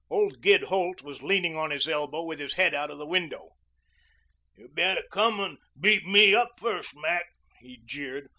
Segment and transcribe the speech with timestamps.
[0.09, 3.49] Old Gid Holt was leaning on his elbow with his head out of the window.
[4.55, 7.25] "You better come and beat me up first, Mac,"
[7.59, 8.27] he jeered.